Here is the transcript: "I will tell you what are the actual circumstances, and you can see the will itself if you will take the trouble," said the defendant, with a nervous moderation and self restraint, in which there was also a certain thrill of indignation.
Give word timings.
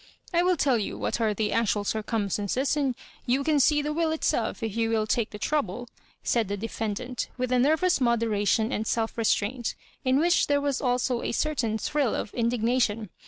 "I 0.33 0.41
will 0.41 0.57
tell 0.57 0.79
you 0.79 0.97
what 0.97 1.21
are 1.21 1.31
the 1.31 1.53
actual 1.53 1.83
circumstances, 1.83 2.75
and 2.75 2.95
you 3.27 3.43
can 3.43 3.59
see 3.59 3.83
the 3.83 3.93
will 3.93 4.11
itself 4.11 4.63
if 4.63 4.75
you 4.75 4.89
will 4.89 5.05
take 5.05 5.29
the 5.29 5.37
trouble," 5.37 5.87
said 6.23 6.47
the 6.47 6.57
defendant, 6.57 7.27
with 7.37 7.51
a 7.51 7.59
nervous 7.59 8.01
moderation 8.01 8.71
and 8.71 8.87
self 8.87 9.15
restraint, 9.15 9.75
in 10.03 10.17
which 10.17 10.47
there 10.47 10.59
was 10.59 10.81
also 10.81 11.21
a 11.21 11.31
certain 11.33 11.77
thrill 11.77 12.15
of 12.15 12.33
indignation. 12.33 13.11